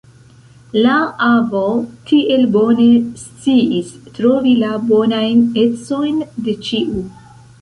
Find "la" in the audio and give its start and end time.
0.85-0.93, 4.63-4.73